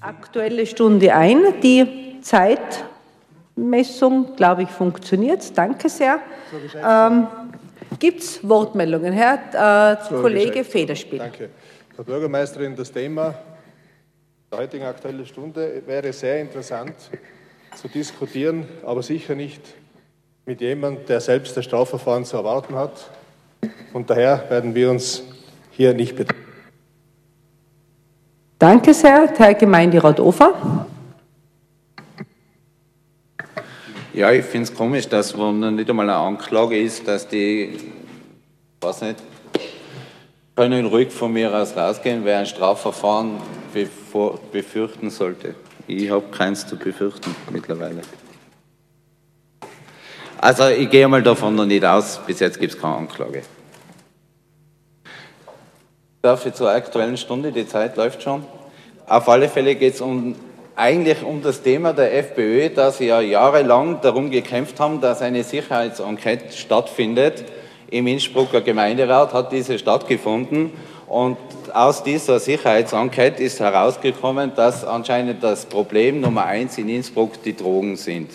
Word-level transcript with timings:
Aktuelle 0.00 0.66
Stunde 0.66 1.14
ein. 1.14 1.38
Die 1.62 2.20
Zeitmessung, 2.20 4.36
glaube 4.36 4.64
ich, 4.64 4.68
funktioniert. 4.68 5.56
Danke 5.56 5.88
sehr. 5.88 6.18
Ähm, 6.84 7.26
Gibt 7.98 8.20
es 8.20 8.46
Wortmeldungen? 8.46 9.12
Herr 9.12 9.92
äh, 9.92 9.96
Kollege 10.08 10.64
Federspiel. 10.64 11.18
Danke. 11.18 11.50
Frau 11.94 12.02
Bürgermeisterin, 12.02 12.74
das 12.74 12.90
Thema 12.90 13.34
der 14.50 14.58
heutigen 14.58 14.84
Aktuellen 14.84 15.26
Stunde 15.26 15.82
wäre 15.86 16.12
sehr 16.12 16.40
interessant 16.40 16.94
zu 17.74 17.88
diskutieren, 17.88 18.66
aber 18.84 19.02
sicher 19.02 19.34
nicht 19.34 19.60
mit 20.46 20.60
jemandem, 20.60 21.06
der 21.06 21.20
selbst 21.20 21.56
das 21.56 21.64
Strafverfahren 21.64 22.24
zu 22.24 22.36
erwarten 22.36 22.74
hat. 22.74 23.10
Und 23.92 24.10
daher 24.10 24.44
werden 24.48 24.74
wir 24.74 24.90
uns 24.90 25.22
hier 25.70 25.94
nicht 25.94 26.16
beteiligen. 26.16 26.43
Danke 28.64 28.94
sehr, 28.94 29.28
Herr 29.36 29.52
Gemeinderat 29.52 30.18
Ofer. 30.18 30.86
Ja, 34.14 34.32
ich 34.32 34.46
finde 34.46 34.70
es 34.70 34.74
komisch, 34.74 35.06
dass 35.06 35.36
wenn 35.36 35.74
nicht 35.74 35.90
einmal 35.90 36.08
eine 36.08 36.18
Anklage 36.18 36.80
ist, 36.80 37.06
dass 37.06 37.28
die, 37.28 37.76
weiß 38.80 39.02
nicht, 39.02 39.22
können 40.56 40.86
ruhig 40.86 41.12
von 41.12 41.34
mir 41.34 41.54
aus 41.54 41.76
rausgehen, 41.76 42.24
wer 42.24 42.38
ein 42.38 42.46
Strafverfahren 42.46 43.32
bevor, 43.74 44.40
befürchten 44.50 45.10
sollte. 45.10 45.54
Ich 45.86 46.08
habe 46.08 46.24
keins 46.30 46.66
zu 46.66 46.78
befürchten 46.78 47.36
mittlerweile. 47.50 48.00
Also 50.38 50.68
ich 50.68 50.88
gehe 50.88 51.06
mal 51.06 51.22
davon 51.22 51.54
noch 51.54 51.66
nicht 51.66 51.84
aus, 51.84 52.18
bis 52.26 52.40
jetzt 52.40 52.58
gibt 52.58 52.72
es 52.72 52.80
keine 52.80 52.96
Anklage. 52.96 53.42
Darf 56.24 56.46
ich 56.46 56.54
zur 56.54 56.70
aktuellen 56.70 57.18
Stunde, 57.18 57.52
die 57.52 57.68
Zeit 57.68 57.98
läuft 57.98 58.22
schon. 58.22 58.46
Auf 59.06 59.28
alle 59.28 59.46
Fälle 59.46 59.74
geht 59.74 59.92
es 59.92 60.00
um, 60.00 60.34
eigentlich 60.74 61.22
um 61.22 61.42
das 61.42 61.60
Thema 61.60 61.92
der 61.92 62.16
FPÖ, 62.16 62.70
dass 62.70 62.96
sie 62.96 63.08
ja 63.08 63.20
jahrelang 63.20 64.00
darum 64.00 64.30
gekämpft 64.30 64.80
haben, 64.80 65.02
dass 65.02 65.20
eine 65.20 65.44
Sicherheitsenquete 65.44 66.50
stattfindet. 66.56 67.44
Im 67.90 68.06
Innsbrucker 68.06 68.62
Gemeinderat 68.62 69.34
hat 69.34 69.52
diese 69.52 69.78
stattgefunden 69.78 70.72
und 71.08 71.36
aus 71.74 72.02
dieser 72.02 72.40
Sicherheitsenquete 72.40 73.42
ist 73.42 73.60
herausgekommen, 73.60 74.52
dass 74.56 74.82
anscheinend 74.82 75.44
das 75.44 75.66
Problem 75.66 76.22
Nummer 76.22 76.46
eins 76.46 76.78
in 76.78 76.88
Innsbruck 76.88 77.42
die 77.42 77.54
Drogen 77.54 77.96
sind. 77.96 78.30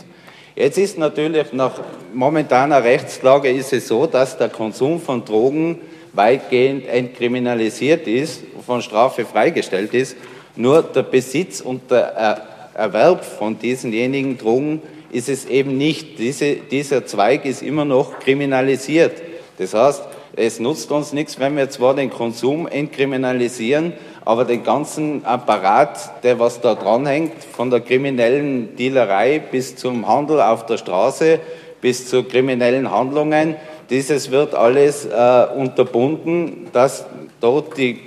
Jetzt 0.56 0.78
ist 0.78 1.00
natürlich 1.00 1.54
nach 1.54 1.80
momentaner 2.14 2.84
Rechtslage 2.84 3.50
ist 3.50 3.74
es 3.74 3.88
so, 3.88 4.06
dass 4.06 4.38
der 4.38 4.50
Konsum 4.50 5.02
von 5.02 5.26
Drogen 5.26 5.80
weitgehend 6.14 6.88
entkriminalisiert 6.88 8.08
ist, 8.08 8.44
von 8.66 8.82
Strafe 8.82 9.26
freigestellt 9.26 9.94
ist. 9.94 10.16
Nur 10.56 10.84
der 10.84 11.04
Besitz 11.04 11.62
und 11.62 11.92
der 11.92 12.42
Erwerb 12.74 13.24
von 13.24 13.60
diesenjenigen 13.60 14.38
Drogen 14.38 14.82
ist 15.12 15.30
es 15.30 15.46
eben 15.46 15.78
nicht. 15.78 16.20
Diese, 16.20 16.56
dieser 16.56 17.06
Zweig 17.06 17.46
ist 17.46 17.62
immer 17.62 17.86
noch 17.86 18.20
kriminalisiert. 18.20 19.22
Das 19.58 19.74
heißt, 19.74 20.04
es 20.36 20.60
nutzt 20.60 20.92
uns 20.92 21.12
nichts, 21.12 21.40
wenn 21.40 21.58
wir 21.58 21.70
zwar 21.70 21.96
den 21.96 22.10
Konsum 22.10 22.68
entkriminalisieren, 22.68 23.94
aber 24.24 24.46
den 24.46 24.64
ganzen 24.64 25.26
Apparat, 25.26 26.24
der 26.24 26.40
was 26.40 26.62
da 26.62 26.76
dranhängt, 26.76 27.44
von 27.44 27.70
der 27.70 27.82
kriminellen 27.82 28.76
Dealerei 28.76 29.40
bis 29.40 29.76
zum 29.76 30.08
Handel 30.08 30.42
auf 30.42 30.66
der 30.66 30.78
Straße, 30.78 31.40
bis 31.82 32.08
zu 32.08 32.24
kriminellen 32.24 32.92
Handlungen, 32.92 33.56
dieses 33.90 34.32
wird 34.32 34.54
alles 34.54 35.06
äh, 35.06 35.46
unterbunden, 35.56 36.68
dass 36.74 37.06
dort 37.42 37.78
die, 37.78 38.00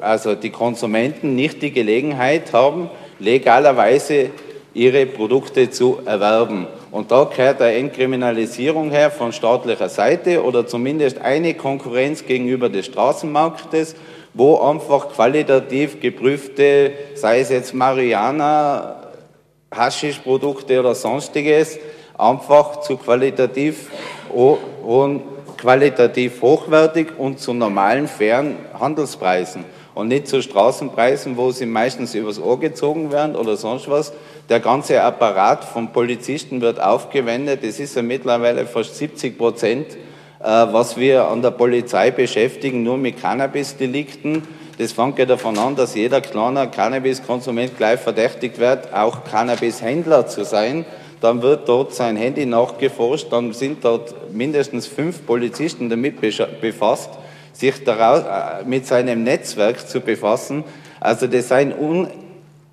also 0.00 0.34
die 0.34 0.50
Konsumenten 0.50 1.34
nicht 1.34 1.62
die 1.62 1.72
Gelegenheit 1.72 2.52
haben, 2.52 2.90
legalerweise 3.18 4.30
ihre 4.74 5.06
Produkte 5.06 5.70
zu 5.70 6.00
erwerben. 6.04 6.66
Und 6.90 7.10
da 7.10 7.24
gehört 7.24 7.62
eine 7.62 7.76
Entkriminalisierung 7.76 8.90
her 8.90 9.10
von 9.10 9.32
staatlicher 9.32 9.88
Seite 9.88 10.42
oder 10.42 10.66
zumindest 10.66 11.18
eine 11.18 11.54
Konkurrenz 11.54 12.26
gegenüber 12.26 12.68
des 12.68 12.86
Straßenmarktes, 12.86 13.94
wo 14.32 14.58
einfach 14.58 15.10
qualitativ 15.10 16.00
geprüfte, 16.00 16.92
sei 17.14 17.40
es 17.40 17.50
jetzt 17.50 17.72
Mariana, 17.72 18.96
Haschischprodukte 19.72 20.80
oder 20.80 20.94
sonstiges, 20.94 21.78
einfach 22.18 22.80
zu 22.80 22.96
qualitativ, 22.96 23.90
und 24.34 25.22
qualitativ 25.56 26.42
hochwertig 26.42 27.18
und 27.18 27.38
zu 27.38 27.54
normalen, 27.54 28.08
fairen 28.08 28.56
Handelspreisen 28.78 29.64
und 29.94 30.08
nicht 30.08 30.28
zu 30.28 30.42
Straßenpreisen, 30.42 31.36
wo 31.36 31.52
sie 31.52 31.66
meistens 31.66 32.14
übers 32.14 32.40
Ohr 32.40 32.58
gezogen 32.58 33.12
werden 33.12 33.36
oder 33.36 33.56
sonst 33.56 33.88
was. 33.88 34.12
Der 34.48 34.60
ganze 34.60 35.00
Apparat 35.02 35.64
von 35.64 35.92
Polizisten 35.92 36.60
wird 36.60 36.82
aufgewendet. 36.82 37.60
Es 37.62 37.80
ist 37.80 37.96
ja 37.96 38.02
mittlerweile 38.02 38.66
fast 38.66 38.96
70 38.96 39.38
Prozent, 39.38 39.86
äh, 39.92 39.96
was 40.42 40.96
wir 40.96 41.28
an 41.28 41.42
der 41.42 41.52
Polizei 41.52 42.10
beschäftigen, 42.10 42.82
nur 42.82 42.98
mit 42.98 43.20
Cannabis-Delikten. 43.20 44.42
Das 44.78 44.92
fängt 44.92 45.18
ja 45.18 45.24
davon 45.24 45.56
an, 45.56 45.76
dass 45.76 45.94
jeder 45.94 46.20
kleine 46.20 46.68
Cannabis-Konsument 46.68 47.76
gleich 47.78 48.00
verdächtigt 48.00 48.58
wird, 48.58 48.92
auch 48.92 49.24
Cannabis-Händler 49.24 50.26
zu 50.26 50.44
sein. 50.44 50.84
Dann 51.20 51.42
wird 51.42 51.68
dort 51.68 51.94
sein 51.94 52.16
Handy 52.16 52.46
nachgeforscht, 52.46 53.28
dann 53.30 53.52
sind 53.52 53.84
dort 53.84 54.14
mindestens 54.32 54.86
fünf 54.86 55.24
Polizisten 55.26 55.88
damit 55.88 56.20
befasst 56.60 57.10
sich 57.54 57.86
äh, 57.86 58.64
mit 58.66 58.86
seinem 58.86 59.22
Netzwerk 59.22 59.88
zu 59.88 60.00
befassen. 60.00 60.64
Also 61.00 61.26
das 61.26 61.48
sind, 61.48 61.72
un, 61.78 62.08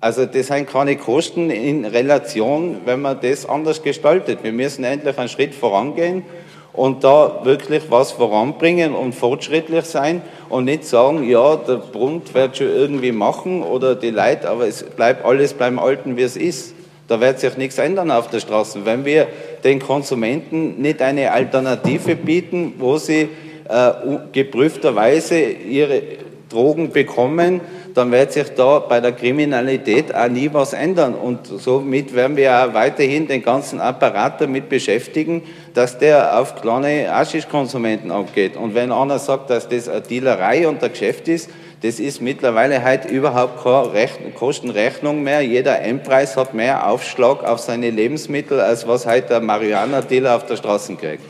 also 0.00 0.26
das 0.26 0.48
sind 0.48 0.68
keine 0.68 0.96
Kosten 0.96 1.50
in 1.50 1.84
Relation, 1.84 2.78
wenn 2.84 3.00
man 3.00 3.18
das 3.20 3.46
anders 3.48 3.82
gestaltet. 3.82 4.40
Wir 4.42 4.52
müssen 4.52 4.84
endlich 4.84 5.16
einen 5.18 5.28
Schritt 5.28 5.54
vorangehen 5.54 6.24
und 6.72 7.04
da 7.04 7.40
wirklich 7.44 7.84
was 7.90 8.12
voranbringen 8.12 8.94
und 8.94 9.14
fortschrittlich 9.14 9.84
sein 9.84 10.22
und 10.48 10.64
nicht 10.64 10.84
sagen, 10.84 11.28
ja, 11.28 11.56
der 11.56 11.76
Bund 11.76 12.34
wird 12.34 12.56
schon 12.56 12.68
irgendwie 12.68 13.12
machen 13.12 13.62
oder 13.62 13.94
die 13.94 14.10
Leute, 14.10 14.48
aber 14.50 14.66
es 14.66 14.82
bleibt 14.82 15.24
alles 15.24 15.54
beim 15.54 15.78
Alten, 15.78 16.16
wie 16.16 16.22
es 16.22 16.36
ist. 16.36 16.74
Da 17.12 17.20
wird 17.20 17.40
sich 17.40 17.58
nichts 17.58 17.76
ändern 17.76 18.10
auf 18.10 18.28
der 18.28 18.40
Straße. 18.40 18.86
Wenn 18.86 19.04
wir 19.04 19.26
den 19.64 19.80
Konsumenten 19.80 20.80
nicht 20.80 21.02
eine 21.02 21.30
Alternative 21.30 22.16
bieten, 22.16 22.72
wo 22.78 22.96
sie 22.96 23.28
äh, 23.68 23.90
geprüfterweise 24.32 25.38
ihre 25.38 26.00
Drogen 26.48 26.90
bekommen, 26.90 27.60
dann 27.92 28.10
wird 28.12 28.32
sich 28.32 28.48
da 28.54 28.78
bei 28.78 29.00
der 29.00 29.12
Kriminalität 29.12 30.14
auch 30.14 30.28
nie 30.30 30.48
was 30.54 30.72
ändern. 30.72 31.12
Und 31.14 31.46
somit 31.46 32.14
werden 32.14 32.38
wir 32.38 32.50
auch 32.50 32.72
weiterhin 32.72 33.28
den 33.28 33.42
ganzen 33.42 33.78
Apparat 33.78 34.40
damit 34.40 34.70
beschäftigen, 34.70 35.42
dass 35.74 35.98
der 35.98 36.40
auf 36.40 36.62
kleine 36.62 37.12
Aschischkonsumenten 37.12 38.10
abgeht. 38.10 38.56
Und 38.56 38.74
wenn 38.74 38.90
einer 38.90 39.18
sagt, 39.18 39.50
dass 39.50 39.68
das 39.68 39.86
eine 39.86 40.00
Dealerei 40.00 40.66
und 40.66 40.82
ein 40.82 40.90
Geschäft 40.90 41.28
ist, 41.28 41.50
das 41.82 41.98
ist 41.98 42.20
mittlerweile 42.20 42.82
halt 42.82 43.06
überhaupt 43.06 43.64
keine 43.64 44.30
Kostenrechnung 44.34 45.22
mehr. 45.22 45.40
Jeder 45.40 45.80
Endpreis 45.80 46.36
hat 46.36 46.54
mehr 46.54 46.88
Aufschlag 46.88 47.42
auf 47.42 47.58
seine 47.58 47.90
Lebensmittel, 47.90 48.60
als 48.60 48.86
was 48.86 49.04
heute 49.04 49.28
der 49.28 49.40
Marihuana-Dealer 49.40 50.36
auf 50.36 50.46
der 50.46 50.56
Straße 50.56 50.94
kriegt. 50.94 51.24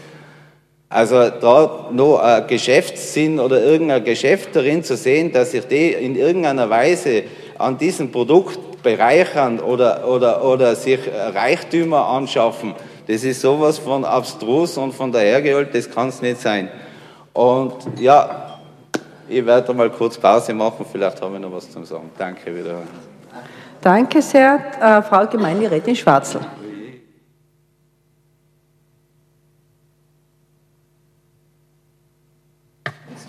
Also 0.91 1.31
da 1.31 1.89
noch 1.91 2.19
ein 2.19 2.47
Geschäftssinn 2.47 3.41
oder 3.41 3.63
irgendein 3.63 4.05
Geschäft 4.05 4.51
darin 4.55 4.85
zu 4.85 4.95
sehen, 4.95 5.33
dass 5.33 5.53
sich 5.53 5.67
die 5.67 5.93
in 5.93 6.17
irgendeiner 6.17 6.69
Weise 6.69 7.25
an 7.59 7.79
diesem 7.79 8.13
Produkt 8.13 8.83
bereichern 8.83 9.59
oder, 9.59 10.07
oder, 10.07 10.45
oder 10.45 10.75
sich 10.77 11.01
Reichtümer 11.35 12.09
anschaffen, 12.09 12.75
das 13.07 13.25
ist 13.25 13.41
sowas 13.41 13.79
von 13.79 14.05
abstrus 14.05 14.77
und 14.77 14.93
von 14.93 15.11
dahergeholt, 15.11 15.75
das 15.75 15.91
kann 15.91 16.09
es 16.09 16.21
nicht 16.21 16.43
sein. 16.43 16.69
Und 17.33 17.75
ja, 17.99 18.52
ich 19.33 19.47
werde 19.47 19.73
mal 19.73 19.91
kurz 19.91 20.19
Pause 20.19 20.53
machen, 20.53 20.85
vielleicht 20.91 21.21
haben 21.21 21.33
wir 21.33 21.41
noch 21.41 21.53
was 21.53 21.71
zu 21.71 21.83
sagen. 21.85 22.11
Danke 22.19 22.55
wieder. 22.55 22.83
Danke 23.81 24.23
sehr, 24.23 24.61
äh, 24.81 25.03
Frau 25.03 25.27
Gemeinderätin 25.27 25.97
Schwarzel. 25.97 26.41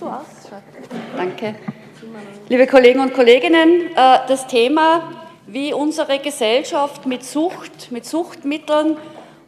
du 0.04 0.10
aus? 0.10 0.52
Danke. 1.16 1.56
Liebe 2.50 2.68
Kollegen 2.68 3.00
und 3.00 3.14
Kolleginnen, 3.14 3.88
äh, 3.96 4.20
das 4.28 4.48
Thema, 4.48 5.12
wie 5.48 5.74
unsere 5.74 6.20
Gesellschaft 6.20 7.06
mit 7.06 7.24
Sucht, 7.24 7.92
mit 7.92 8.06
Suchtmitteln 8.06 8.98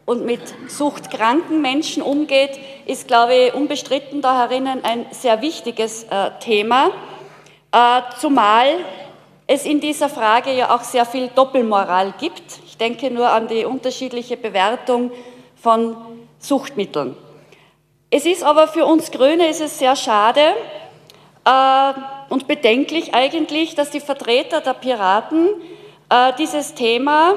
und 0.05 0.25
mit 0.25 0.41
suchtkranken 0.67 1.61
Menschen 1.61 2.03
umgeht, 2.03 2.59
ist, 2.85 3.07
glaube 3.07 3.35
ich, 3.35 3.53
unbestritten 3.53 4.21
da 4.21 4.39
herinnen 4.39 4.83
ein 4.83 5.05
sehr 5.11 5.41
wichtiges 5.41 6.03
äh, 6.05 6.31
Thema, 6.39 6.91
äh, 7.71 8.01
zumal 8.19 8.67
es 9.47 9.65
in 9.65 9.79
dieser 9.79 10.09
Frage 10.09 10.51
ja 10.53 10.75
auch 10.75 10.83
sehr 10.83 11.05
viel 11.05 11.29
Doppelmoral 11.29 12.13
gibt. 12.19 12.59
Ich 12.65 12.77
denke 12.77 13.11
nur 13.11 13.29
an 13.29 13.47
die 13.47 13.65
unterschiedliche 13.65 14.37
Bewertung 14.37 15.11
von 15.55 15.95
Suchtmitteln. 16.39 17.15
Es 18.09 18.25
ist 18.25 18.43
aber 18.43 18.67
für 18.67 18.85
uns 18.85 19.11
Grüne 19.11 19.47
ist 19.47 19.61
es 19.61 19.79
sehr 19.79 19.95
schade 19.95 20.53
äh, 21.43 21.93
und 22.29 22.47
bedenklich 22.47 23.13
eigentlich, 23.13 23.75
dass 23.75 23.89
die 23.89 23.99
Vertreter 23.99 24.61
der 24.61 24.73
Piraten 24.73 25.49
äh, 26.09 26.33
dieses 26.37 26.75
Thema, 26.75 27.35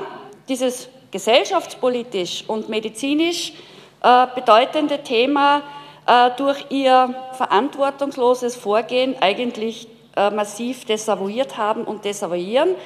dieses 0.49 0.88
gesellschaftspolitisch 1.11 2.45
und 2.47 2.69
medizinisch 2.69 3.53
äh, 4.01 4.27
bedeutende 4.35 5.03
Thema 5.03 5.63
äh, 6.07 6.31
durch 6.37 6.67
ihr 6.71 7.15
verantwortungsloses 7.33 8.55
Vorgehen 8.55 9.17
eigentlich 9.21 9.89
äh, 10.15 10.31
massiv 10.31 10.85
desavouiert 10.85 11.57
haben 11.57 11.83
und 11.83 12.05
desavouieren. 12.05 12.77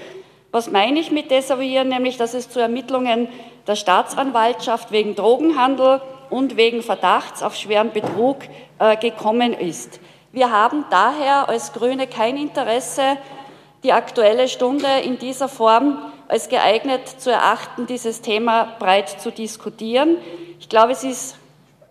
Was 0.52 0.70
meine 0.70 1.00
ich 1.00 1.10
mit 1.10 1.30
desavouieren? 1.30 1.88
Nämlich, 1.88 2.16
dass 2.16 2.32
es 2.32 2.48
zu 2.48 2.60
Ermittlungen 2.60 3.28
der 3.66 3.76
Staatsanwaltschaft 3.76 4.90
wegen 4.90 5.14
Drogenhandel 5.14 6.00
und 6.30 6.56
wegen 6.56 6.82
Verdachts 6.82 7.42
auf 7.42 7.56
schweren 7.56 7.92
Betrug 7.92 8.38
gekommen 9.00 9.52
ist. 9.52 10.00
Wir 10.32 10.50
haben 10.50 10.84
daher 10.90 11.48
als 11.48 11.72
Grüne 11.72 12.06
kein 12.06 12.36
Interesse, 12.36 13.18
die 13.82 13.92
Aktuelle 13.92 14.48
Stunde 14.48 14.88
in 15.04 15.18
dieser 15.18 15.48
Form 15.48 15.98
als 16.32 16.48
geeignet 16.48 17.06
zu 17.06 17.30
erachten, 17.30 17.86
dieses 17.86 18.22
Thema 18.22 18.76
breit 18.78 19.10
zu 19.20 19.30
diskutieren. 19.30 20.16
Ich 20.58 20.66
glaube, 20.70 20.92
es 20.92 21.04
ist 21.04 21.36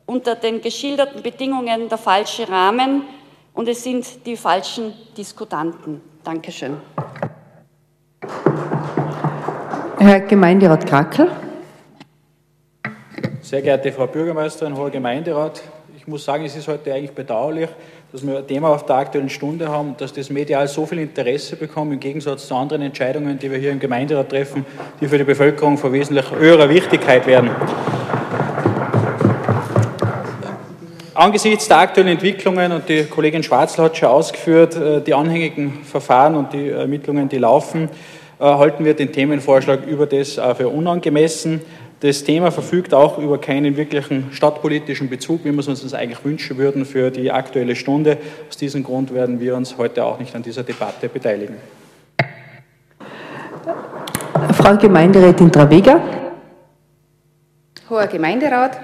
unter 0.08 0.34
den 0.34 0.62
geschilderten 0.62 1.22
Bedingungen 1.22 1.90
der 1.90 2.00
falsche 2.00 2.50
Rahmen 2.50 3.04
und 3.54 3.68
es 3.68 3.84
sind 3.84 4.26
die 4.26 4.36
falschen 4.36 4.94
Diskutanten. 5.16 6.02
Dankeschön. 6.24 6.78
Herr 10.00 10.22
Gemeinderat 10.22 10.88
Krakel. 10.88 11.30
Sehr 13.42 13.62
geehrte 13.62 13.92
Frau 13.92 14.08
Bürgermeisterin, 14.08 14.76
hoher 14.76 14.90
Gemeinderat, 14.90 15.62
ich 15.96 16.08
muss 16.08 16.26
sagen, 16.26 16.46
es 16.46 16.56
ist 16.56 16.68
heute 16.68 16.92
eigentlich 16.96 17.12
bedauerlich, 17.12 17.70
dass 18.12 18.28
wir 18.28 18.40
ein 18.40 18.48
Thema 18.48 18.70
auf 18.70 18.86
der 18.86 18.98
Aktuellen 18.98 19.30
Stunde 19.30 19.70
haben, 19.70 19.96
dass 19.98 20.12
das 20.12 20.30
medial 20.30 20.68
so 20.68 20.86
viel 20.86 21.00
Interesse 21.00 21.56
bekommt, 21.56 21.94
im 21.94 22.00
Gegensatz 22.00 22.46
zu 22.46 22.56
anderen 22.56 22.82
Entscheidungen, 22.82 23.40
die 23.40 23.50
wir 23.50 23.58
hier 23.58 23.72
im 23.72 23.80
Gemeinderat 23.80 24.28
treffen, 24.30 24.66
die 25.00 25.08
für 25.08 25.18
die 25.18 25.24
Bevölkerung 25.24 25.78
von 25.78 25.94
wesentlich 25.94 26.30
höherer 26.30 26.68
Wichtigkeit 26.68 27.26
werden. 27.26 27.52
Angesichts 31.14 31.70
der 31.70 31.78
aktuellen 31.78 32.10
Entwicklungen, 32.10 32.74
und 32.74 32.90
die 32.90 33.06
Kollegin 33.06 33.44
Schwarzl 33.44 33.84
hat 33.84 33.96
schon 33.96 34.10
ausgeführt, 34.10 34.76
äh, 34.76 35.02
die 35.02 35.14
anhängigen 35.14 35.86
Verfahren 35.86 36.36
und 36.36 36.52
die 36.52 36.70
Ermittlungen, 36.70 37.30
die 37.30 37.38
laufen, 37.38 37.88
äh, 38.40 38.44
halten 38.44 38.84
wir 38.84 38.94
den 38.94 39.14
Themenvorschlag 39.14 39.86
über 39.86 40.06
das 40.06 40.34
für 40.58 40.68
unangemessen. 40.68 41.62
Das 42.02 42.24
Thema 42.24 42.50
verfügt 42.50 42.96
auch 42.96 43.20
über 43.20 43.40
keinen 43.40 43.78
wirklichen 43.78 44.30
stadtpolitischen 44.32 45.08
Bezug, 45.08 45.46
wie 45.46 45.52
wir 45.52 45.60
es 45.60 45.68
uns 45.68 45.94
eigentlich 45.94 46.26
wünschen 46.26 46.58
würden 46.58 46.84
für 46.84 47.12
die 47.12 47.32
aktuelle 47.32 47.76
Stunde. 47.76 48.18
Aus 48.50 48.58
diesem 48.58 48.84
Grund 48.84 49.14
werden 49.14 49.40
wir 49.40 49.56
uns 49.56 49.78
heute 49.78 50.04
auch 50.04 50.18
nicht 50.18 50.34
an 50.34 50.42
dieser 50.42 50.64
Debatte 50.64 51.10
beteiligen. 51.10 51.58
Frau 54.54 54.78
Gemeinderätin 54.78 55.52
Travega. 55.52 56.02
Hoher 57.88 58.08
Gemeinderat, 58.08 58.80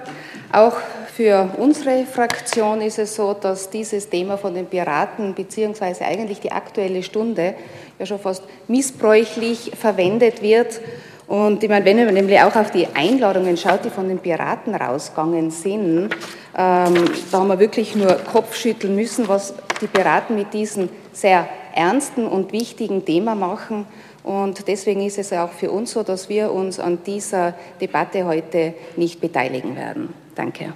auch 0.51 0.75
für 1.11 1.49
unsere 1.57 2.05
Fraktion 2.05 2.81
ist 2.81 2.99
es 2.99 3.15
so, 3.15 3.33
dass 3.33 3.71
dieses 3.71 4.07
Thema 4.11 4.37
von 4.37 4.53
den 4.53 4.67
Piraten 4.67 5.33
beziehungsweise 5.33 6.05
eigentlich 6.05 6.39
die 6.39 6.51
aktuelle 6.51 7.01
Stunde 7.01 7.55
ja 7.97 8.05
schon 8.05 8.19
fast 8.19 8.43
missbräuchlich 8.67 9.71
verwendet 9.75 10.43
wird 10.43 10.79
und 11.27 11.61
ich 11.61 11.69
meine, 11.69 11.83
wenn 11.83 12.05
man 12.05 12.13
nämlich 12.13 12.39
auch 12.39 12.55
auf 12.55 12.71
die 12.71 12.87
Einladungen 12.93 13.57
schaut, 13.57 13.83
die 13.83 13.89
von 13.89 14.07
den 14.07 14.19
Piraten 14.19 14.73
rausgegangen 14.73 15.51
sind, 15.51 16.09
ähm, 16.57 16.95
da 17.31 17.39
haben 17.39 17.47
wir 17.49 17.59
wirklich 17.59 17.95
nur 17.95 18.13
Kopfschütteln 18.31 18.95
müssen, 18.95 19.27
was 19.27 19.53
die 19.81 19.87
Piraten 19.87 20.37
mit 20.37 20.53
diesem 20.53 20.87
sehr 21.11 21.47
ernsten 21.75 22.25
und 22.25 22.53
wichtigen 22.53 23.03
Thema 23.03 23.35
machen. 23.35 23.85
Und 24.23 24.67
deswegen 24.67 25.01
ist 25.01 25.17
es 25.17 25.33
auch 25.33 25.51
für 25.51 25.69
uns 25.69 25.91
so, 25.91 26.03
dass 26.03 26.29
wir 26.29 26.51
uns 26.51 26.79
an 26.79 26.99
dieser 27.05 27.53
Debatte 27.79 28.25
heute 28.25 28.73
nicht 28.95 29.19
beteiligen 29.19 29.75
werden. 29.75 30.13
Danke. 30.33 30.73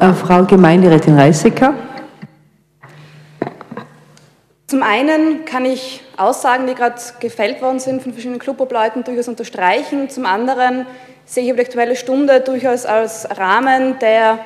Äh, 0.00 0.12
Frau 0.12 0.44
Gemeinderätin 0.44 1.18
Reisecker. 1.18 1.74
Zum 4.74 4.82
einen 4.82 5.44
kann 5.44 5.64
ich 5.64 6.00
Aussagen, 6.16 6.66
die 6.66 6.74
gerade 6.74 7.00
gefällt 7.20 7.62
worden 7.62 7.78
sind 7.78 8.02
von 8.02 8.10
verschiedenen 8.10 8.40
Clubobleuten, 8.40 9.04
durchaus 9.04 9.28
unterstreichen. 9.28 10.10
Zum 10.10 10.26
anderen 10.26 10.84
sehe 11.24 11.44
ich 11.44 11.54
die 11.54 11.60
Aktuelle 11.60 11.94
Stunde 11.94 12.40
durchaus 12.40 12.84
als 12.84 13.28
Rahmen, 13.38 14.00
der 14.00 14.40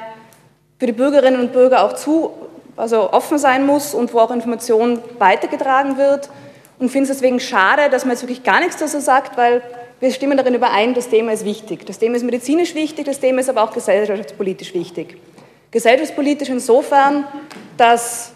für 0.79 0.85
die 0.85 0.93
Bürgerinnen 0.93 1.41
und 1.41 1.55
Bürger 1.55 1.83
auch 1.83 1.95
zu, 1.95 2.31
also 2.77 3.11
offen 3.11 3.39
sein 3.39 3.65
muss 3.65 3.95
und 3.95 4.13
wo 4.13 4.19
auch 4.19 4.31
Information 4.31 5.01
weitergetragen 5.19 5.97
wird. 5.97 6.29
Und 6.79 6.91
finde 6.91 7.11
es 7.11 7.17
deswegen 7.17 7.41
schade, 7.41 7.89
dass 7.89 8.05
man 8.05 8.11
jetzt 8.11 8.23
wirklich 8.23 8.45
gar 8.45 8.61
nichts 8.61 8.77
dazu 8.77 9.01
sagt, 9.01 9.39
weil 9.39 9.63
wir 9.99 10.11
stimmen 10.11 10.37
darin 10.37 10.53
überein, 10.53 10.93
das 10.93 11.09
Thema 11.09 11.33
ist 11.33 11.47
wichtig. 11.47 11.87
Das 11.87 11.99
Thema 11.99 12.17
ist 12.17 12.23
medizinisch 12.23 12.75
wichtig, 12.75 13.07
das 13.07 13.19
Thema 13.19 13.41
ist 13.41 13.49
aber 13.49 13.63
auch 13.63 13.73
gesellschaftspolitisch 13.73 14.75
wichtig. 14.75 15.17
Gesellschaftspolitisch 15.71 16.51
insofern, 16.51 17.25
dass 17.79 18.35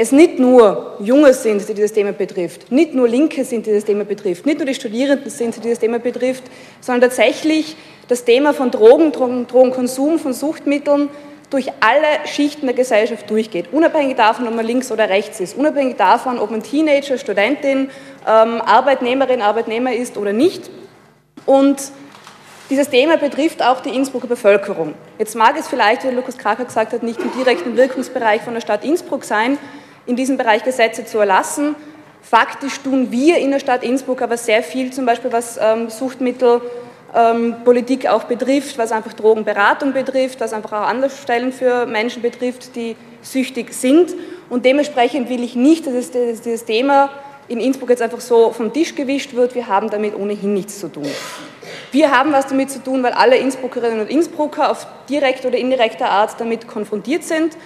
es 0.00 0.12
nicht 0.12 0.38
nur 0.38 0.96
Junge 1.00 1.34
sind, 1.34 1.68
die 1.68 1.74
dieses 1.74 1.92
Thema 1.92 2.12
betrifft, 2.12 2.72
nicht 2.72 2.94
nur 2.94 3.06
Linke 3.06 3.44
sind, 3.44 3.66
die 3.66 3.70
dieses 3.70 3.84
Thema 3.84 4.04
betrifft, 4.04 4.46
nicht 4.46 4.56
nur 4.56 4.64
die 4.64 4.74
Studierenden 4.74 5.28
sind, 5.28 5.54
die 5.56 5.60
dieses 5.60 5.78
Thema 5.78 5.98
betrifft, 5.98 6.44
sondern 6.80 7.10
tatsächlich 7.10 7.76
das 8.08 8.24
Thema 8.24 8.54
von 8.54 8.70
Drogen, 8.70 9.12
Drogen 9.12 9.46
Drogenkonsum, 9.46 10.18
von 10.18 10.32
Suchtmitteln 10.32 11.10
durch 11.50 11.68
alle 11.80 12.26
Schichten 12.26 12.64
der 12.64 12.74
Gesellschaft 12.74 13.28
durchgeht, 13.28 13.66
unabhängig 13.72 14.16
davon, 14.16 14.48
ob 14.48 14.54
man 14.54 14.64
links 14.64 14.90
oder 14.90 15.10
rechts 15.10 15.38
ist, 15.38 15.54
unabhängig 15.54 15.96
davon, 15.96 16.38
ob 16.38 16.50
man 16.50 16.62
Teenager, 16.62 17.18
Studentin, 17.18 17.90
ähm, 18.26 18.62
Arbeitnehmerin, 18.62 19.42
Arbeitnehmer 19.42 19.92
ist 19.92 20.16
oder 20.16 20.32
nicht. 20.32 20.70
Und 21.44 21.76
dieses 22.70 22.88
Thema 22.88 23.18
betrifft 23.18 23.62
auch 23.62 23.80
die 23.80 23.90
Innsbrucker 23.90 24.28
Bevölkerung. 24.28 24.94
Jetzt 25.18 25.36
mag 25.36 25.58
es 25.58 25.68
vielleicht, 25.68 26.04
wie 26.04 26.14
Lukas 26.14 26.38
Kraker 26.38 26.64
gesagt 26.64 26.94
hat, 26.94 27.02
nicht 27.02 27.20
im 27.20 27.32
direkten 27.32 27.76
Wirkungsbereich 27.76 28.40
von 28.40 28.54
der 28.54 28.62
Stadt 28.62 28.82
Innsbruck 28.82 29.24
sein, 29.24 29.58
in 30.06 30.16
diesem 30.16 30.36
Bereich 30.36 30.64
Gesetze 30.64 31.04
zu 31.04 31.18
erlassen. 31.18 31.76
Faktisch 32.22 32.80
tun 32.80 33.10
wir 33.10 33.38
in 33.38 33.50
der 33.50 33.60
Stadt 33.60 33.82
Innsbruck 33.82 34.22
aber 34.22 34.36
sehr 34.36 34.62
viel, 34.62 34.92
zum 34.92 35.06
Beispiel 35.06 35.32
was 35.32 35.58
ähm, 35.60 35.90
Suchtmittelpolitik 35.90 38.04
ähm, 38.04 38.10
auch 38.10 38.22
betrifft, 38.24 38.78
was 38.78 38.92
einfach 38.92 39.14
Drogenberatung 39.14 39.92
betrifft, 39.92 40.40
was 40.40 40.52
einfach 40.52 40.72
auch 40.72 40.86
Anlaufstellen 40.86 41.52
für 41.52 41.86
Menschen 41.86 42.22
betrifft, 42.22 42.76
die 42.76 42.94
süchtig 43.22 43.72
sind. 43.72 44.14
Und 44.48 44.64
dementsprechend 44.64 45.28
will 45.28 45.42
ich 45.42 45.56
nicht, 45.56 45.86
dass 45.86 46.10
dieses 46.10 46.64
Thema 46.64 47.10
in 47.48 47.58
Innsbruck 47.58 47.90
jetzt 47.90 48.02
einfach 48.02 48.20
so 48.20 48.52
vom 48.52 48.72
Tisch 48.72 48.94
gewischt 48.94 49.34
wird. 49.34 49.54
Wir 49.54 49.66
haben 49.66 49.90
damit 49.90 50.14
ohnehin 50.14 50.54
nichts 50.54 50.78
zu 50.78 50.88
tun. 50.88 51.08
Wir 51.90 52.16
haben 52.16 52.32
was 52.32 52.46
damit 52.46 52.70
zu 52.70 52.82
tun, 52.82 53.02
weil 53.02 53.12
alle 53.12 53.36
Innsbruckerinnen 53.36 54.00
und 54.00 54.08
Innsbrucker 54.08 54.70
auf 54.70 54.86
direkte 55.08 55.48
oder 55.48 55.58
indirekte 55.58 56.06
Art 56.06 56.38
damit 56.38 56.68
konfrontiert 56.68 57.24
sind. 57.24 57.56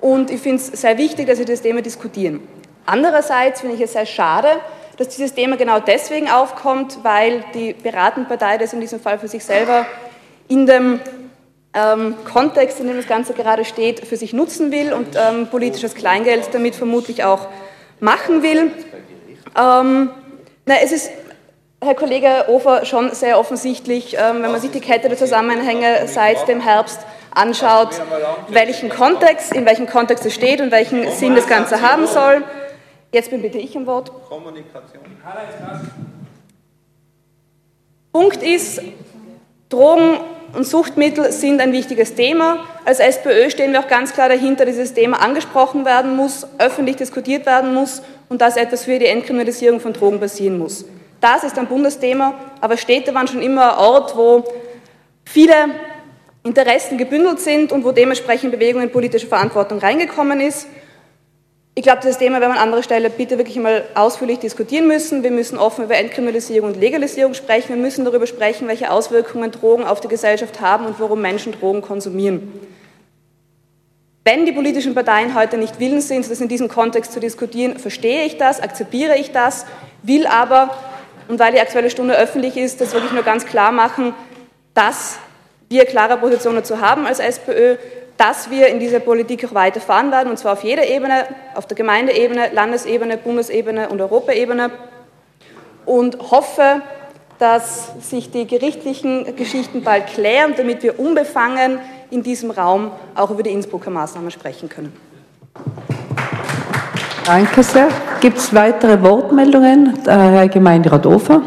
Und 0.00 0.30
ich 0.30 0.40
finde 0.40 0.62
es 0.62 0.68
sehr 0.68 0.96
wichtig, 0.98 1.26
dass 1.26 1.38
wir 1.38 1.46
das 1.46 1.62
Thema 1.62 1.82
diskutieren. 1.82 2.40
Andererseits 2.86 3.60
finde 3.60 3.76
ich 3.76 3.82
es 3.82 3.92
sehr 3.92 4.06
schade, 4.06 4.48
dass 4.96 5.08
dieses 5.08 5.34
Thema 5.34 5.56
genau 5.56 5.80
deswegen 5.80 6.28
aufkommt, 6.28 6.98
weil 7.02 7.44
die 7.54 7.72
Piratenpartei 7.72 8.58
das 8.58 8.72
in 8.72 8.80
diesem 8.80 9.00
Fall 9.00 9.18
für 9.18 9.28
sich 9.28 9.44
selber 9.44 9.86
in 10.48 10.66
dem 10.66 11.00
ähm, 11.74 12.16
Kontext, 12.30 12.80
in 12.80 12.88
dem 12.88 12.96
das 12.96 13.06
Ganze 13.06 13.32
gerade 13.32 13.64
steht, 13.64 14.06
für 14.06 14.16
sich 14.16 14.32
nutzen 14.32 14.72
will 14.72 14.92
und 14.92 15.16
ähm, 15.16 15.46
politisches 15.46 15.94
Kleingeld 15.94 16.48
damit 16.52 16.74
vermutlich 16.74 17.24
auch 17.24 17.46
machen 18.00 18.42
will. 18.42 18.72
Ähm, 19.56 20.10
na, 20.66 20.74
es 20.82 20.92
ist, 20.92 21.10
Herr 21.80 21.94
Kollege 21.94 22.46
Ofer, 22.48 22.84
schon 22.84 23.14
sehr 23.14 23.38
offensichtlich, 23.38 24.14
ähm, 24.14 24.42
wenn 24.42 24.50
man 24.50 24.60
sich 24.60 24.70
die 24.70 24.80
Kette 24.80 25.08
der 25.08 25.16
Zusammenhänge 25.16 26.06
seit 26.06 26.48
dem 26.48 26.60
Herbst 26.60 27.00
anschaut, 27.32 28.00
welchen 28.48 28.88
Kontext, 28.88 29.52
in 29.52 29.64
welchem 29.66 29.86
Kontext 29.86 30.26
es 30.26 30.34
steht 30.34 30.60
und 30.60 30.70
welchen 30.70 31.10
Sinn 31.12 31.34
das 31.34 31.46
Ganze 31.46 31.80
haben 31.80 32.06
soll. 32.06 32.42
Jetzt 33.12 33.30
bin 33.30 33.42
bitte 33.42 33.58
ich 33.58 33.74
im 33.74 33.86
Wort. 33.86 34.10
Kommunikation. 34.28 35.02
Punkt 38.12 38.42
ist, 38.42 38.80
Drogen 39.68 40.18
und 40.52 40.66
Suchtmittel 40.66 41.30
sind 41.32 41.60
ein 41.60 41.72
wichtiges 41.72 42.14
Thema. 42.14 42.58
Als 42.84 42.98
SPÖ 42.98 43.50
stehen 43.50 43.72
wir 43.72 43.80
auch 43.80 43.88
ganz 43.88 44.12
klar 44.12 44.28
dahinter, 44.28 44.64
dass 44.64 44.74
dieses 44.74 44.94
Thema 44.94 45.22
angesprochen 45.22 45.84
werden 45.84 46.16
muss, 46.16 46.46
öffentlich 46.58 46.96
diskutiert 46.96 47.46
werden 47.46 47.72
muss 47.74 48.02
und 48.28 48.40
dass 48.40 48.56
etwas 48.56 48.84
für 48.84 48.98
die 48.98 49.06
Entkriminalisierung 49.06 49.80
von 49.80 49.92
Drogen 49.92 50.18
passieren 50.18 50.58
muss. 50.58 50.84
Das 51.20 51.44
ist 51.44 51.58
ein 51.58 51.66
Bundesthema, 51.66 52.34
aber 52.60 52.76
Städte 52.76 53.14
waren 53.14 53.28
schon 53.28 53.42
immer 53.42 53.74
ein 53.74 53.78
Ort, 53.78 54.16
wo 54.16 54.44
viele 55.24 55.54
Interessen 56.42 56.96
gebündelt 56.96 57.40
sind 57.40 57.70
und 57.72 57.84
wo 57.84 57.92
dementsprechend 57.92 58.52
Bewegung 58.52 58.82
in 58.82 58.90
politische 58.90 59.26
Verantwortung 59.26 59.78
reingekommen 59.78 60.40
ist. 60.40 60.66
Ich 61.74 61.84
glaube, 61.84 62.00
das 62.02 62.18
Thema 62.18 62.40
werden 62.40 62.52
wir 62.52 62.60
an 62.60 62.66
anderer 62.66 62.82
Stelle 62.82 63.10
bitte 63.10 63.38
wirklich 63.38 63.56
mal 63.56 63.84
ausführlich 63.94 64.38
diskutieren 64.38 64.86
müssen. 64.88 65.22
Wir 65.22 65.30
müssen 65.30 65.56
offen 65.56 65.84
über 65.84 65.96
Entkriminalisierung 65.96 66.70
und 66.70 66.80
Legalisierung 66.80 67.34
sprechen. 67.34 67.70
Wir 67.70 67.76
müssen 67.76 68.04
darüber 68.04 68.26
sprechen, 68.26 68.68
welche 68.68 68.90
Auswirkungen 68.90 69.50
Drogen 69.50 69.84
auf 69.84 70.00
die 70.00 70.08
Gesellschaft 70.08 70.60
haben 70.60 70.86
und 70.86 70.98
warum 70.98 71.20
Menschen 71.20 71.52
Drogen 71.52 71.80
konsumieren. 71.80 72.52
Wenn 74.24 74.44
die 74.44 74.52
politischen 74.52 74.94
Parteien 74.94 75.34
heute 75.34 75.56
nicht 75.56 75.78
willens 75.78 76.08
sind, 76.08 76.30
das 76.30 76.40
in 76.40 76.48
diesem 76.48 76.68
Kontext 76.68 77.12
zu 77.12 77.20
diskutieren, 77.20 77.78
verstehe 77.78 78.24
ich 78.24 78.36
das, 78.36 78.60
akzeptiere 78.60 79.16
ich 79.16 79.32
das. 79.32 79.64
will 80.02 80.26
aber, 80.26 80.76
und 81.28 81.38
weil 81.38 81.52
die 81.52 81.60
Aktuelle 81.60 81.90
Stunde 81.90 82.16
öffentlich 82.16 82.56
ist, 82.56 82.80
das 82.80 82.92
wirklich 82.92 83.12
nur 83.12 83.22
ganz 83.22 83.46
klar 83.46 83.72
machen, 83.72 84.14
dass 84.74 85.18
wir 85.70 85.84
klare 85.84 86.16
Positionen 86.16 86.56
dazu 86.56 86.80
haben 86.80 87.06
als 87.06 87.20
SPÖ, 87.20 87.76
dass 88.16 88.50
wir 88.50 88.66
in 88.66 88.80
dieser 88.80 88.98
Politik 88.98 89.46
auch 89.46 89.54
weiterfahren 89.54 90.10
werden, 90.10 90.30
und 90.30 90.36
zwar 90.36 90.54
auf 90.54 90.64
jeder 90.64 90.86
Ebene, 90.86 91.24
auf 91.54 91.66
der 91.66 91.76
Gemeindeebene, 91.76 92.50
Landesebene, 92.52 93.16
Bundesebene 93.16 93.88
und 93.88 94.00
Europaebene. 94.00 94.70
Und 95.86 96.18
hoffe, 96.30 96.82
dass 97.38 97.92
sich 98.00 98.30
die 98.32 98.46
gerichtlichen 98.46 99.36
Geschichten 99.36 99.82
bald 99.82 100.08
klären, 100.08 100.54
damit 100.56 100.82
wir 100.82 100.98
unbefangen 100.98 101.78
in 102.10 102.22
diesem 102.24 102.50
Raum 102.50 102.90
auch 103.14 103.30
über 103.30 103.44
die 103.44 103.50
Innsbrucker 103.50 103.90
Maßnahmen 103.90 104.30
sprechen 104.32 104.68
können. 104.68 104.92
Danke 107.24 107.62
sehr. 107.62 107.88
Gibt 108.20 108.38
es 108.38 108.52
weitere 108.52 109.00
Wortmeldungen? 109.02 109.98
Äh, 110.04 110.10
Herr 110.10 110.48
Gemeinderat 110.48 111.06
Ofer. 111.06 111.42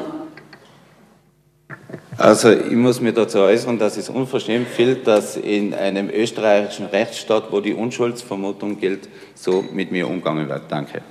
Also 2.17 2.51
ich 2.51 2.75
muss 2.75 3.01
mir 3.01 3.13
dazu 3.13 3.39
äußern, 3.39 3.79
dass 3.79 3.98
es 3.98 4.10
unverschämt 4.10 4.67
fehlt, 4.67 5.08
dass 5.08 5.38
in 5.38 5.74
einem 5.74 6.10
österreichischen 6.10 6.86
Rechtsstaat, 6.86 7.51
wo 7.51 7.60
die 7.60 7.74
Unschuldsvermutung 7.74 8.79
gilt, 8.79 9.10
so 9.36 9.63
mit 9.74 9.91
mir 9.91 10.08
umgegangen 10.08 10.48
wird. 10.48 10.63
Danke. 10.70 11.01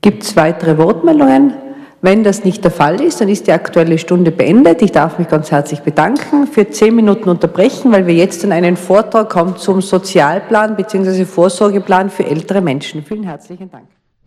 Gibt 0.00 0.22
es 0.22 0.36
weitere 0.36 0.78
Wortmeldungen? 0.78 1.54
Wenn 2.00 2.22
das 2.22 2.44
nicht 2.44 2.62
der 2.62 2.70
Fall 2.70 3.00
ist, 3.00 3.20
dann 3.20 3.28
ist 3.28 3.48
die 3.48 3.52
Aktuelle 3.52 3.98
Stunde 3.98 4.30
beendet. 4.30 4.82
Ich 4.82 4.92
darf 4.92 5.18
mich 5.18 5.28
ganz 5.28 5.50
herzlich 5.50 5.80
bedanken, 5.80 6.46
für 6.46 6.70
zehn 6.70 6.94
Minuten 6.94 7.28
unterbrechen, 7.28 7.90
weil 7.90 8.06
wir 8.06 8.14
jetzt 8.14 8.44
in 8.44 8.52
einen 8.52 8.76
Vortrag 8.76 9.28
kommen 9.28 9.56
zum 9.56 9.82
Sozialplan 9.82 10.76
bzw. 10.76 11.24
Vorsorgeplan 11.24 12.08
für 12.10 12.24
ältere 12.24 12.60
Menschen. 12.60 13.02
Vielen 13.02 13.24
herzlichen 13.24 13.68
Dank. 13.68 13.88